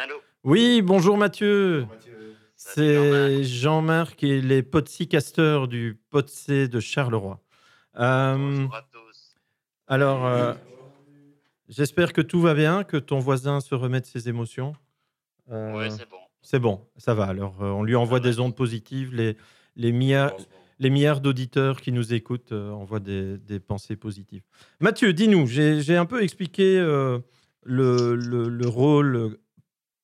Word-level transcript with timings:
Allô 0.00 0.14
Oui, 0.44 0.82
bonjour 0.82 1.16
Mathieu. 1.16 1.86
Mathieu. 1.90 2.34
C'est 2.54 3.42
Jean-Marc 3.44 4.22
et 4.24 4.40
les 4.40 4.62
podcasters 4.62 5.68
du 5.68 5.98
Podc 6.10 6.28
de 6.48 6.80
Charleroi. 6.80 7.40
Euh, 7.98 8.36
Bonjour 8.36 8.74
à 8.74 8.82
tous. 8.92 9.34
alors, 9.86 10.26
euh, 10.26 10.54
j'espère 11.68 12.12
que 12.12 12.20
tout 12.20 12.40
va 12.40 12.54
bien, 12.54 12.84
que 12.84 12.96
ton 12.96 13.18
voisin 13.18 13.60
se 13.60 13.74
remet 13.74 14.00
de 14.00 14.06
ses 14.06 14.28
émotions. 14.28 14.74
Euh, 15.50 15.88
c'est 15.90 16.08
bon. 16.08 16.16
c'est 16.42 16.58
bon, 16.58 16.86
ça 16.96 17.14
va. 17.14 17.24
Alors, 17.24 17.54
on 17.60 17.82
lui 17.82 17.96
envoie 17.96 18.20
des 18.20 18.38
ondes 18.40 18.54
positives. 18.56 19.14
Les, 19.14 19.36
les, 19.76 19.92
milliards, 19.92 20.36
les 20.78 20.90
milliards 20.90 21.20
d'auditeurs 21.20 21.80
qui 21.80 21.90
nous 21.92 22.12
écoutent 22.14 22.52
envoient 22.52 23.00
des, 23.00 23.38
des 23.38 23.58
pensées 23.60 23.96
positives. 23.96 24.42
Mathieu, 24.80 25.12
dis-nous, 25.12 25.46
j'ai 25.46 25.96
un 25.96 26.06
peu 26.06 26.22
expliqué 26.22 26.76
le, 26.78 27.22
le- 27.64 28.48
le 28.48 28.68
rôle 28.68 29.38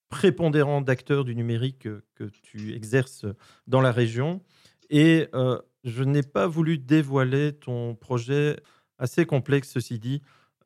prépondérant 0.09 0.81
d'acteur 0.81 1.25
du 1.25 1.35
numérique 1.35 1.81
que, 1.81 2.05
que 2.15 2.25
tu 2.25 2.75
exerces 2.75 3.27
dans 3.67 3.81
la 3.81 3.93
région. 3.93 4.43
Et 4.91 5.29
euh, 5.35 5.61
je 5.83 6.03
n'ai 6.05 6.23
pas 6.23 6.47
voulu 6.47 6.79
dévoiler 6.79 7.53
ton 7.53 7.95
projet 7.95 8.57
assez 8.99 9.27
complexe, 9.27 9.71
ceci 9.73 9.99
dit, 9.99 10.23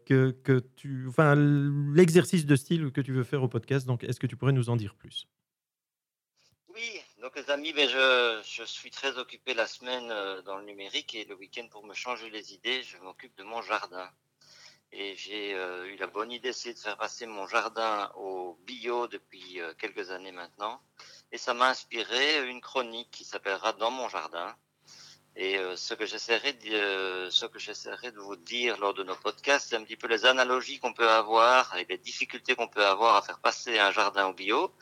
que, 0.06 0.30
que 0.30 0.60
tu, 0.76 1.06
enfin, 1.08 1.34
l'exercice 1.34 2.46
de 2.46 2.56
style 2.56 2.92
que 2.92 3.00
tu 3.00 3.12
veux 3.12 3.24
faire 3.24 3.42
au 3.42 3.48
podcast. 3.48 3.86
Donc, 3.86 4.04
est-ce 4.04 4.20
que 4.20 4.26
tu 4.26 4.36
pourrais 4.36 4.52
nous 4.52 4.70
en 4.70 4.76
dire 4.76 4.94
plus? 4.94 5.28
Oui, 6.74 7.00
donc 7.20 7.36
les 7.36 7.50
amis, 7.50 7.72
ben, 7.72 7.88
je, 7.88 8.40
je 8.44 8.64
suis 8.64 8.90
très 8.90 9.18
occupé 9.18 9.54
la 9.54 9.66
semaine 9.66 10.10
euh, 10.10 10.42
dans 10.42 10.56
le 10.58 10.64
numérique 10.64 11.14
et 11.14 11.24
le 11.24 11.34
week-end 11.34 11.66
pour 11.70 11.84
me 11.84 11.94
changer 11.94 12.30
les 12.30 12.54
idées, 12.54 12.82
je 12.82 12.96
m'occupe 12.98 13.36
de 13.36 13.44
mon 13.44 13.62
jardin. 13.62 14.08
Et 14.92 15.14
j'ai 15.16 15.54
euh, 15.54 15.92
eu 15.92 15.96
la 15.96 16.06
bonne 16.06 16.32
idée 16.32 16.48
d'essayer 16.48 16.72
de 16.74 16.78
faire 16.78 16.96
passer 16.96 17.26
mon 17.26 17.46
jardin 17.46 18.10
au 18.16 18.58
depuis 18.86 19.60
euh, 19.60 19.72
quelques 19.78 20.10
années 20.10 20.32
maintenant. 20.32 20.80
Et 21.32 21.38
ça 21.38 21.54
m'a 21.54 21.68
inspiré 21.68 22.48
une 22.48 22.60
chronique 22.60 23.10
qui 23.10 23.24
s'appellera 23.24 23.72
Dans 23.72 23.90
mon 23.90 24.08
jardin. 24.08 24.54
Et 25.36 25.56
euh, 25.58 25.76
ce 25.76 25.94
que 25.94 26.06
j'essaierai 26.06 26.52
de, 26.54 26.70
euh, 26.72 27.30
ce 27.30 27.46
que 27.46 27.58
j'essaierai 27.58 28.10
de 28.12 28.18
vous 28.18 28.36
dire 28.36 28.78
lors 28.78 28.94
de 28.94 29.04
nos 29.04 29.14
podcasts, 29.14 29.68
c'est 29.68 29.76
un 29.76 29.84
petit 29.84 29.96
peu 29.96 30.08
les 30.08 30.26
analogies 30.26 30.78
qu'on 30.78 30.92
peut 30.92 31.08
avoir 31.08 31.76
et 31.76 31.86
les 31.88 31.98
difficultés 31.98 32.54
qu'on 32.54 32.68
peut 32.68 32.84
avoir 32.84 33.16
à 33.16 33.22
faire 33.22 33.38
passer 33.38 33.78
un 33.78 33.92
jardin 33.92 34.26
au 34.26 34.32
bio 34.32 34.72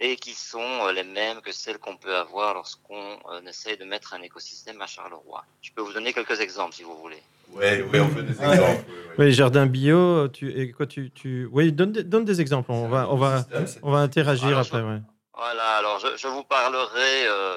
et 0.00 0.16
qui 0.16 0.34
sont 0.34 0.88
les 0.88 1.04
mêmes 1.04 1.40
que 1.40 1.52
celles 1.52 1.78
qu'on 1.78 1.96
peut 1.96 2.16
avoir 2.16 2.52
lorsqu'on 2.54 3.46
essaye 3.46 3.78
de 3.78 3.84
mettre 3.84 4.12
un 4.12 4.22
écosystème 4.22 4.82
à 4.82 4.86
Charleroi. 4.86 5.44
Je 5.62 5.70
peux 5.72 5.82
vous 5.82 5.92
donner 5.92 6.12
quelques 6.12 6.40
exemples 6.40 6.74
si 6.74 6.82
vous 6.82 6.98
voulez. 6.98 7.22
Ouais, 7.54 7.82
ouais, 7.82 8.00
on 8.00 8.08
veut 8.08 8.22
des 8.22 8.32
exemples. 8.32 8.60
ouais, 8.60 8.68
ouais. 8.68 8.84
Oui, 9.18 9.32
jardin 9.32 9.66
bio, 9.66 10.28
tu, 10.28 10.50
et 10.50 10.72
quoi, 10.72 10.86
tu, 10.86 11.10
tu... 11.12 11.48
Oui, 11.52 11.72
donne, 11.72 11.92
des- 11.92 12.02
donne 12.02 12.24
des 12.24 12.40
exemples. 12.40 12.72
On 12.72 12.88
va, 12.88 13.08
on 13.10 13.16
va, 13.16 13.38
Système, 13.38 13.66
on 13.82 13.90
va 13.92 13.98
interagir 13.98 14.48
Alors, 14.48 14.60
après. 14.60 14.82
ouais. 14.82 15.00
Voilà, 15.36 15.76
alors 15.78 16.00
je, 16.00 16.16
je 16.16 16.26
vous 16.26 16.42
parlerai 16.44 17.26
euh, 17.28 17.54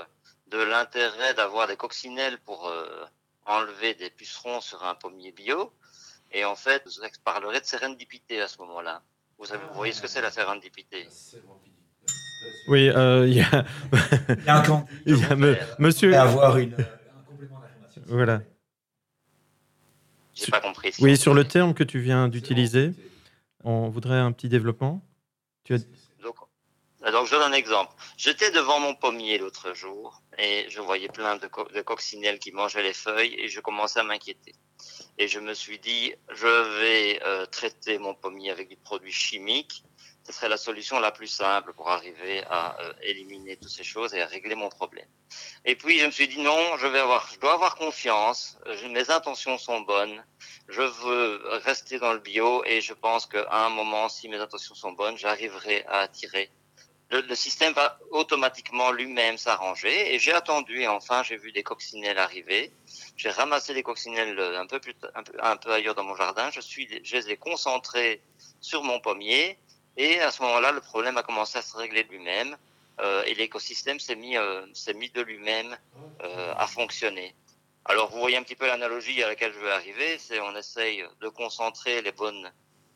de 0.52 0.58
l'intérêt 0.60 1.34
d'avoir 1.36 1.68
des 1.68 1.76
coccinelles 1.76 2.38
pour 2.46 2.68
euh, 2.68 2.86
enlever 3.46 3.96
des 3.96 4.10
pucerons 4.12 4.62
sur 4.62 4.84
un 4.86 4.94
pommier 4.96 5.32
bio. 5.32 5.74
Et 6.32 6.46
en 6.46 6.56
fait, 6.56 6.84
je 6.86 7.00
vous 7.00 7.08
parlerai 7.24 7.60
de 7.62 7.66
sérendipité 7.66 8.40
à 8.42 8.48
ce 8.48 8.60
moment-là. 8.60 9.02
Vous, 9.40 9.46
savez, 9.46 9.62
vous 9.70 9.76
voyez 9.78 9.94
ce 9.94 10.02
que 10.02 10.08
c'est 10.08 10.22
la 10.22 10.32
sérendipité? 10.32 11.08
Oui, 12.68 12.90
euh, 12.90 13.26
il 13.28 13.36
y 13.36 13.42
a, 13.42 13.66
Il 14.30 14.46
y 14.46 14.50
a 14.50 14.58
un 14.58 14.62
camp. 14.62 14.86
il 15.06 15.18
y 15.20 15.24
a 15.24 15.36
me- 15.36 15.56
monsieur. 15.80 16.16
Avoir 16.16 16.58
une, 16.58 16.74
un 16.74 16.76
complément 17.30 17.60
d'information. 17.62 18.02
Voilà. 18.08 18.42
J'ai 20.46 20.52
pas 20.52 20.60
compris. 20.62 20.94
si 20.94 21.04
Oui, 21.04 21.18
sur 21.18 21.34
le 21.34 21.48
terme 21.48 21.74
que 21.74 21.84
tu 21.84 22.00
viens 22.00 22.28
d'utiliser, 22.28 22.92
on 23.64 23.90
voudrait 23.90 24.18
un 24.20 24.32
petit 24.32 24.50
développement. 24.50 25.02
Tu 25.64 25.74
as... 25.74 25.80
Donc, 26.22 26.36
donc, 27.12 27.26
je 27.28 27.32
donne 27.32 27.52
un 27.52 27.56
exemple. 27.56 27.94
J'étais 28.18 28.52
devant 28.52 28.80
mon 28.80 28.96
pommier 28.96 29.38
l'autre 29.38 29.74
jour 29.74 30.22
et 30.38 30.66
je 30.70 30.82
voyais 30.82 31.08
plein 31.10 31.38
de, 31.38 31.48
co- 31.48 31.68
de 31.74 31.82
coccinelles 31.82 32.40
qui 32.40 32.52
mangeaient 32.52 32.84
les 32.84 32.94
feuilles 32.94 33.36
et 33.38 33.48
je 33.48 33.60
commençais 33.60 34.00
à 34.00 34.04
m'inquiéter. 34.04 34.54
Et 35.18 35.28
je 35.28 35.40
me 35.40 35.54
suis 35.54 35.80
dit, 35.80 36.14
je 36.34 36.80
vais 36.80 37.20
euh, 37.26 37.46
traiter 37.46 37.98
mon 37.98 38.14
pommier 38.14 38.52
avec 38.52 38.70
des 38.70 38.76
produits 38.76 39.12
chimiques. 39.12 39.84
Ce 40.28 40.34
serait 40.34 40.50
la 40.50 40.58
solution 40.58 41.00
la 41.00 41.12
plus 41.12 41.28
simple 41.28 41.74
pour 41.74 41.90
arriver 41.90 42.44
à 42.50 42.78
euh, 42.82 42.94
éliminer 43.02 43.56
toutes 43.56 43.72
ces 43.72 43.86
choses 43.86 44.14
et 44.14 44.22
à 44.22 44.28
régler 44.28 44.56
mon 44.56 44.68
problème. 44.68 45.08
Et 45.64 45.76
puis 45.78 46.00
je 46.00 46.06
me 46.06 46.12
suis 46.12 46.28
dit 46.28 46.42
non, 46.42 46.78
je 46.78 46.86
vais 46.86 47.00
avoir, 47.00 47.30
je 47.34 47.40
dois 47.40 47.54
avoir 47.54 47.76
confiance. 47.76 48.60
Mes 48.90 49.10
intentions 49.10 49.58
sont 49.58 49.82
bonnes. 49.82 50.22
Je 50.68 50.82
veux 50.82 51.42
rester 51.64 51.98
dans 51.98 52.12
le 52.12 52.20
bio 52.20 52.62
et 52.66 52.82
je 52.82 52.94
pense 52.94 53.26
qu'à 53.26 53.48
un 53.52 53.70
moment, 53.70 54.10
si 54.10 54.28
mes 54.28 54.38
intentions 54.38 54.76
sont 54.76 54.92
bonnes, 54.92 55.18
j'arriverai 55.18 55.86
à 55.86 56.00
attirer 56.00 56.52
le, 57.10 57.36
système 57.36 57.74
va 57.74 58.00
automatiquement 58.12 58.92
lui-même 58.92 59.38
s'arranger. 59.38 60.14
Et 60.14 60.20
j'ai 60.20 60.34
attendu 60.34 60.82
et 60.82 60.88
enfin 60.88 61.24
j'ai 61.24 61.38
vu 61.38 61.52
des 61.52 61.64
coccinelles 61.64 62.18
arriver. 62.18 62.74
J'ai 63.16 63.30
ramassé 63.30 63.74
les 63.74 63.84
coccinelles 63.84 64.38
euh, 64.40 64.60
un 64.60 64.68
peu, 64.68 64.80
plus, 64.80 64.96
un 65.42 65.58
peu 65.58 65.72
ailleurs 65.72 65.96
dans 65.96 66.04
mon 66.04 66.16
jardin. 66.16 66.50
Je, 66.52 66.60
suis, 66.60 66.88
je 67.04 67.16
les 67.16 67.32
ai 67.32 67.38
concentrées 67.38 68.22
sur 68.60 68.84
mon 68.84 69.00
pommier. 69.00 69.58
Et 69.98 70.20
à 70.20 70.32
ce 70.32 70.42
moment-là, 70.44 70.72
le 70.72 70.80
problème 70.80 71.18
a 71.18 71.24
commencé 71.24 71.58
à 71.58 71.62
se 71.62 71.76
régler 71.76 72.04
de 72.04 72.10
lui-même. 72.10 72.56
Euh, 73.00 73.24
et 73.26 73.36
l'écosystème 73.36 74.00
s'est 74.00 74.16
mis, 74.16 74.38
euh, 74.38 74.66
mis 74.96 75.10
de 75.10 75.22
lui-même 75.22 75.76
euh, 76.24 76.54
à 76.56 76.66
fonctionner. 76.68 77.36
Alors 77.86 78.12
vous 78.12 78.20
voyez 78.20 78.38
un 78.38 78.44
petit 78.44 78.56
peu 78.56 78.66
l'analogie 78.66 79.22
à 79.24 79.28
laquelle 79.28 79.54
je 79.54 79.60
veux 79.60 79.72
arriver. 79.72 80.18
C'est 80.20 80.40
on 80.40 80.56
essaye 80.56 81.04
de 81.22 81.30
concentrer 81.30 82.02
les 82.02 82.12
bonnes, 82.12 82.52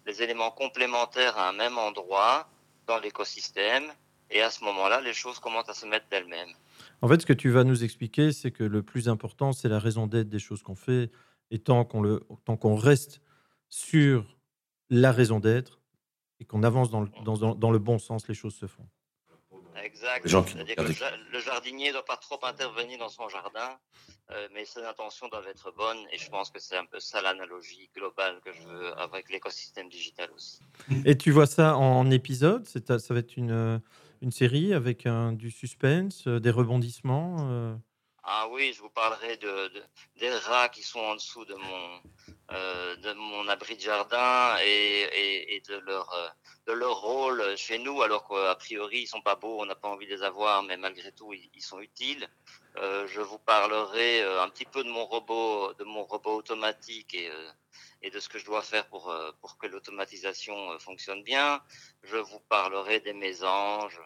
les 0.05 0.21
éléments 0.21 0.51
complémentaires 0.51 1.37
à 1.37 1.49
un 1.49 1.53
même 1.53 1.77
endroit 1.77 2.47
dans 2.87 2.99
l'écosystème. 2.99 3.85
Et 4.29 4.41
à 4.41 4.49
ce 4.49 4.63
moment-là, 4.63 5.01
les 5.01 5.13
choses 5.13 5.39
commencent 5.39 5.69
à 5.69 5.73
se 5.73 5.85
mettre 5.85 6.05
d'elles-mêmes. 6.09 6.53
En 7.01 7.07
fait, 7.07 7.21
ce 7.21 7.25
que 7.25 7.33
tu 7.33 7.49
vas 7.49 7.63
nous 7.63 7.83
expliquer, 7.83 8.31
c'est 8.31 8.51
que 8.51 8.63
le 8.63 8.81
plus 8.81 9.09
important, 9.09 9.53
c'est 9.53 9.69
la 9.69 9.79
raison 9.79 10.07
d'être 10.07 10.29
des 10.29 10.39
choses 10.39 10.63
qu'on 10.63 10.75
fait. 10.75 11.11
Et 11.51 11.59
tant 11.59 11.83
qu'on 11.83 12.01
le, 12.01 12.21
tant 12.45 12.57
qu'on 12.57 12.75
reste 12.75 13.21
sur 13.69 14.25
la 14.89 15.11
raison 15.11 15.39
d'être 15.39 15.80
et 16.41 16.45
qu'on 16.45 16.63
avance 16.63 16.89
dans 16.89 17.01
le, 17.01 17.09
dans, 17.23 17.37
dans- 17.37 17.55
dans 17.55 17.71
le 17.71 17.79
bon 17.79 17.99
sens, 17.99 18.27
les 18.27 18.33
choses 18.33 18.55
se 18.55 18.65
font. 18.65 18.87
Exact. 19.83 20.27
C'est-à-dire 20.27 20.75
que 20.75 20.81
le, 21.31 21.39
jardinier 21.39 21.87
ne 21.87 21.93
doit 21.93 22.05
pas 22.05 22.17
trop 22.17 22.39
intervenir 22.43 22.99
dans 22.99 23.09
son 23.09 23.29
jardin, 23.29 23.77
euh, 24.31 24.47
mais 24.53 24.65
ses 24.65 24.83
intentions 24.83 25.27
doivent 25.29 25.47
être 25.47 25.73
bonnes. 25.75 26.05
Et 26.11 26.17
je 26.17 26.29
pense 26.29 26.51
que 26.51 26.59
c'est 26.59 26.77
un 26.77 26.85
peu 26.85 26.99
ça 26.99 27.21
l'analogie 27.21 27.89
globale 27.95 28.39
que 28.43 28.51
je 28.53 28.61
veux 28.67 28.99
avec 28.99 29.29
l'écosystème 29.29 29.89
digital 29.89 30.29
aussi. 30.35 30.59
Et 31.05 31.17
tu 31.17 31.31
vois 31.31 31.47
ça 31.47 31.77
en 31.77 32.09
épisode? 32.11 32.65
Ça 32.65 33.13
va 33.13 33.19
être 33.19 33.37
une, 33.37 33.51
euh, 33.51 33.79
une 34.21 34.31
série 34.31 34.73
avec 34.73 35.05
un, 35.05 35.31
du 35.31 35.51
suspense, 35.51 36.27
euh, 36.27 36.39
des 36.39 36.51
rebondissements 36.51 37.37
euh, 37.49 37.75
Ah 38.23 38.47
oui, 38.49 38.71
je 38.73 38.81
vous 38.81 38.89
parlerai 38.89 39.37
de, 39.37 39.67
de- 39.69 39.83
des 40.17 40.29
rats 40.29 40.69
qui 40.69 40.83
sont 40.83 40.99
en 40.99 41.15
dessous 41.15 41.43
de 41.45 41.55
mon 41.55 42.01
euh, 42.51 42.95
de 42.97 43.13
mon 43.13 43.47
abri 43.47 43.75
de 43.77 43.81
jardin 43.81 44.57
et, 44.63 45.01
et, 45.21 45.55
et 45.55 45.61
de 45.61 45.77
leur 45.77 46.11
euh, 46.13 46.27
de 46.67 46.73
leur 46.73 46.97
rôle 47.01 47.57
chez 47.57 47.79
nous, 47.79 48.01
alors 48.03 48.27
qu'a 48.27 48.55
priori 48.55 49.01
ils 49.01 49.07
sont 49.07 49.21
pas 49.21 49.35
beaux, 49.35 49.59
on 49.61 49.65
n'a 49.65 49.75
pas 49.75 49.87
envie 49.89 50.05
de 50.05 50.11
les 50.15 50.21
avoir, 50.23 50.61
mais 50.63 50.77
malgré 50.77 51.11
tout 51.13 51.33
ils, 51.33 51.61
sont 51.63 51.79
utiles. 51.79 52.27
Euh, 52.77 53.07
je 53.07 53.21
vous 53.21 53.39
parlerai 53.39 54.21
euh, 54.21 54.43
un 54.43 54.49
petit 54.49 54.65
peu 54.65 54.83
de 54.83 54.89
mon 54.89 55.05
robot 55.05 55.73
de 55.73 55.83
mon 55.83 56.03
robot 56.05 56.35
automatique 56.35 57.13
et 57.15 57.29
euh, 57.29 57.51
et 58.03 58.09
de 58.11 58.19
ce 58.19 58.29
que 58.29 58.37
je 58.39 58.45
dois 58.45 58.61
faire 58.61 58.87
pour 58.87 59.09
euh, 59.09 59.31
pour 59.41 59.57
que 59.57 59.65
l'automatisation 59.67 60.77
fonctionne 60.79 61.23
bien. 61.23 61.61
Je 62.03 62.17
vous 62.17 62.39
parlerai 62.41 62.99
des 62.99 63.13
mésanges. 63.13 63.99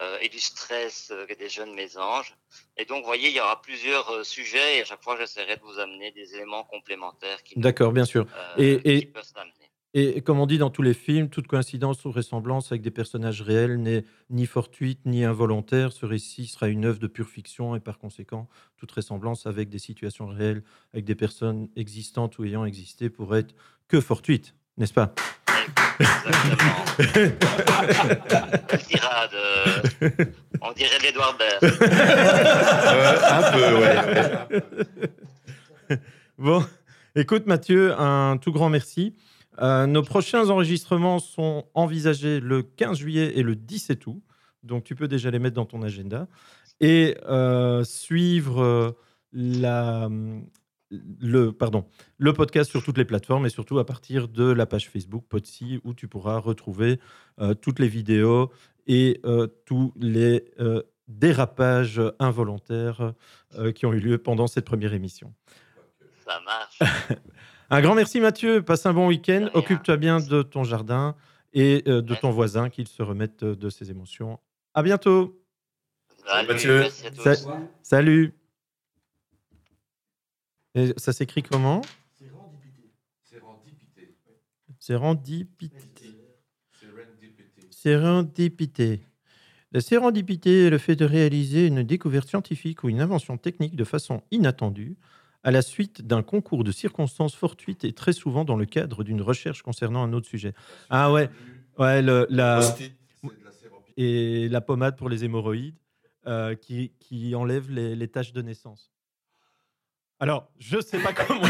Euh, 0.00 0.18
et 0.20 0.28
du 0.28 0.38
stress 0.40 1.10
euh, 1.10 1.26
des 1.38 1.48
jeunes 1.48 1.74
mésanges. 1.74 2.34
Et 2.76 2.84
donc, 2.84 3.00
vous 3.00 3.06
voyez, 3.06 3.28
il 3.28 3.36
y 3.36 3.40
aura 3.40 3.60
plusieurs 3.60 4.08
euh, 4.10 4.24
sujets 4.24 4.78
et 4.78 4.82
à 4.82 4.84
chaque 4.84 5.02
fois, 5.02 5.16
j'essaierai 5.18 5.56
de 5.56 5.62
vous 5.62 5.78
amener 5.78 6.10
des 6.12 6.34
éléments 6.34 6.64
complémentaires 6.64 7.42
qui, 7.42 7.58
D'accord, 7.58 7.92
bien 7.92 8.04
sûr. 8.04 8.26
Et- 8.56 8.80
qui 8.80 8.88
et- 8.88 9.06
peuvent 9.06 9.24
s'amener. 9.24 9.52
Et 9.92 10.20
comme 10.20 10.38
on 10.38 10.46
dit 10.46 10.58
dans 10.58 10.70
tous 10.70 10.82
les 10.82 10.94
films, 10.94 11.30
toute 11.30 11.48
coïncidence 11.48 12.04
ou 12.04 12.12
ressemblance 12.12 12.70
avec 12.70 12.80
des 12.80 12.92
personnages 12.92 13.42
réels 13.42 13.76
n'est 13.82 14.04
ni 14.30 14.46
fortuite 14.46 15.00
ni 15.04 15.24
involontaire. 15.24 15.90
Ce 15.92 16.06
récit 16.06 16.46
sera 16.46 16.68
une 16.68 16.84
œuvre 16.84 17.00
de 17.00 17.08
pure 17.08 17.28
fiction 17.28 17.74
et 17.74 17.80
par 17.80 17.98
conséquent, 17.98 18.48
toute 18.76 18.92
ressemblance 18.92 19.46
avec 19.46 19.68
des 19.68 19.80
situations 19.80 20.28
réelles, 20.28 20.62
avec 20.94 21.04
des 21.06 21.16
personnes 21.16 21.68
existantes 21.74 22.38
ou 22.38 22.44
ayant 22.44 22.64
existé 22.64 23.10
pourrait 23.10 23.40
être 23.40 23.54
que 23.88 24.00
fortuite, 24.00 24.54
n'est-ce 24.76 24.94
pas? 24.94 25.12
Exactement. 26.00 26.84
Quelle 28.68 28.84
tirade. 28.86 29.30
euh, 29.34 29.82
on 30.62 30.72
dirait 30.72 30.98
l'Edouard 31.02 31.36
Baird. 31.38 31.60
Euh, 32.92 33.16
un 33.30 33.42
peu, 33.52 33.64
ouais. 35.90 35.98
Bon, 36.38 36.64
écoute 37.14 37.46
Mathieu, 37.46 37.92
un 37.98 38.36
tout 38.38 38.52
grand 38.52 38.68
merci. 38.68 39.14
Euh, 39.60 39.86
nos 39.86 40.02
prochains 40.02 40.48
enregistrements 40.48 41.18
sont 41.18 41.64
envisagés 41.74 42.40
le 42.40 42.62
15 42.62 42.98
juillet 42.98 43.32
et 43.36 43.42
le 43.42 43.56
17 43.56 44.06
août. 44.06 44.22
Donc 44.62 44.84
tu 44.84 44.94
peux 44.94 45.08
déjà 45.08 45.30
les 45.30 45.38
mettre 45.38 45.56
dans 45.56 45.66
ton 45.66 45.82
agenda. 45.82 46.28
Et 46.80 47.16
euh, 47.28 47.84
suivre 47.84 48.62
euh, 48.62 48.92
la, 49.32 50.08
le, 50.90 51.52
pardon, 51.52 51.86
le 52.18 52.32
podcast 52.32 52.70
sur 52.70 52.82
toutes 52.82 52.98
les 52.98 53.04
plateformes 53.04 53.46
et 53.46 53.50
surtout 53.50 53.78
à 53.78 53.86
partir 53.86 54.28
de 54.28 54.44
la 54.50 54.66
page 54.66 54.88
Facebook 54.88 55.24
Podsy 55.28 55.80
où 55.84 55.94
tu 55.94 56.08
pourras 56.08 56.38
retrouver 56.38 56.98
euh, 57.40 57.54
toutes 57.54 57.78
les 57.78 57.88
vidéos 57.88 58.50
et 58.86 59.20
euh, 59.24 59.46
tous 59.66 59.92
les 59.96 60.44
euh, 60.58 60.82
dérapages 61.06 62.00
involontaires 62.18 63.14
euh, 63.56 63.72
qui 63.72 63.86
ont 63.86 63.92
eu 63.92 64.00
lieu 64.00 64.18
pendant 64.18 64.46
cette 64.46 64.64
première 64.64 64.92
émission. 64.94 65.32
Ça 66.26 66.40
marche. 66.44 66.78
Un 67.70 67.80
grand 67.82 67.94
merci 67.94 68.20
Mathieu, 68.20 68.62
passe 68.62 68.84
un 68.86 68.92
bon 68.92 69.06
week-end, 69.06 69.48
occupe-toi 69.54 69.96
bien 69.96 70.18
de 70.18 70.42
ton 70.42 70.64
jardin 70.64 71.14
et 71.52 71.84
euh, 71.86 72.02
de 72.02 72.14
ton 72.16 72.30
voisin 72.30 72.68
qu'il 72.68 72.88
se 72.88 73.00
remette 73.00 73.44
de 73.44 73.70
ses 73.70 73.92
émotions. 73.92 74.40
À 74.74 74.82
bientôt. 74.82 75.40
Salut, 76.26 76.48
Mathieu. 76.48 76.78
merci 76.80 77.06
à 77.06 77.10
tous. 77.12 77.22
Ça- 77.22 77.34
Salut. 77.82 78.34
Et 80.74 80.92
ça 80.96 81.12
s'écrit 81.12 81.42
comment. 81.42 81.82
Sérendipité. 82.18 84.16
Sérendipité. 84.78 85.76
Sérendipité. 87.70 89.00
La 89.72 89.80
sérendipité 89.80 90.66
est 90.66 90.70
le 90.70 90.78
fait 90.78 90.96
de 90.96 91.04
réaliser 91.04 91.66
une 91.66 91.82
découverte 91.82 92.28
scientifique 92.28 92.82
ou 92.82 92.88
une 92.88 93.00
invention 93.00 93.36
technique 93.38 93.76
de 93.76 93.84
façon 93.84 94.22
inattendue 94.30 94.96
à 95.42 95.50
la 95.50 95.62
suite 95.62 96.02
d'un 96.02 96.22
concours 96.22 96.64
de 96.64 96.72
circonstances 96.72 97.34
fortuites 97.34 97.84
et 97.84 97.92
très 97.92 98.12
souvent 98.12 98.44
dans 98.44 98.56
le 98.56 98.66
cadre 98.66 99.04
d'une 99.04 99.22
recherche 99.22 99.62
concernant 99.62 100.02
un 100.02 100.12
autre 100.12 100.26
sujet. 100.26 100.54
Ah 100.90 101.12
ouais, 101.12 101.30
ouais, 101.78 102.02
le- 102.02 102.26
la, 102.30 102.60
et 103.96 104.48
la 104.48 104.60
pommade 104.60 104.96
pour 104.96 105.08
les 105.08 105.24
hémorroïdes 105.24 105.78
euh, 106.26 106.54
qui, 106.54 106.92
qui 106.98 107.34
enlève 107.34 107.70
les, 107.70 107.94
les 107.96 108.08
taches 108.08 108.32
de 108.32 108.42
naissance. 108.42 108.90
Alors, 110.20 110.48
je 110.58 110.78
sais 110.80 110.98
pas 110.98 111.12
comment. 111.14 111.40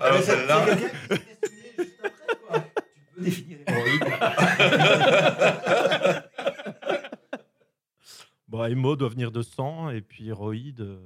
Alors 0.00 0.20
celle-là. 0.22 0.64
Tu 0.76 0.90
peux 3.14 3.22
définir 3.22 3.58
hémorroïde. 3.66 4.04
bon, 8.48 8.64
hémo 8.66 8.94
doit 8.96 9.08
venir 9.08 9.30
de 9.32 9.40
sang 9.42 9.88
et 9.90 10.00
puis 10.02 10.28
héroïde. 10.28 10.80
euh, 10.82 11.00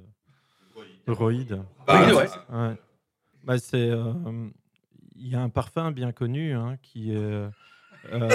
héroïde. 1.07 1.61
Bah, 1.87 2.03
Oui, 2.07 2.13
ouais. 2.13 2.27
Ouais. 2.49 2.75
Bah, 3.43 3.57
c'est. 3.57 3.89
euh, 3.89 4.13
Il 5.15 5.27
y 5.27 5.35
a 5.35 5.41
un 5.41 5.49
parfum 5.49 5.91
bien 5.91 6.11
connu 6.11 6.53
hein, 6.53 6.77
qui 6.81 7.13
est. 7.13 7.15
euh, 7.15 7.49
euh, 8.11 8.29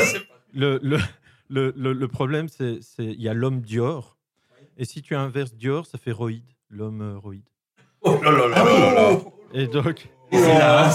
le, 0.54 0.78
le, 0.82 0.99
le, 1.49 1.72
le- 1.76 1.92
le 1.92 2.08
problème, 2.08 2.49
c'est 2.49 2.81
c'est- 2.82 3.04
il 3.04 3.20
y 3.20 3.28
a 3.28 3.34
l'homme 3.34 3.60
Dior. 3.60 4.15
Et 4.76 4.84
si 4.84 5.02
tu 5.02 5.14
inverses 5.14 5.55
Dior, 5.55 5.87
ça 5.87 5.99
fait 5.99 6.12
roïde, 6.12 6.44
l'homme 6.70 7.00
euh, 7.02 7.19
roïde. 7.19 7.49
Oh 8.02 8.20
là 8.23 8.31
là 8.31 8.49
là 8.49 8.64
là 8.64 8.78
là 8.78 8.94
là. 8.94 9.19
Et 9.55 9.67
donc, 9.67 10.06
Et 10.32 10.37
c'est 10.38 10.58
là, 10.58 10.90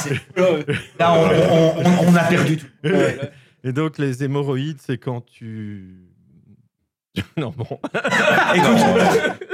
là, 0.99 1.13
on, 1.13 1.25
on- 1.25 1.83
on- 1.83 2.07
on 2.07 2.15
a 2.15 2.23
perdu 2.25 2.57
tout. 2.57 2.67
et 3.63 3.71
donc, 3.73 3.97
les 3.97 4.23
hémorroïdes, 4.23 4.79
c'est 4.81 4.97
quand 4.97 5.21
tu. 5.21 6.05
non, 7.37 7.49
bon. 7.57 7.65
Écoute, 7.65 8.77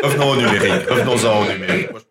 Revenons 0.04 0.30
au 0.32 0.36
numérique. 0.36 0.90
Revenons-en 0.90 1.42
au 1.42 1.52
numérique. 1.52 1.92
Moi, 1.92 2.00
je 2.02 2.07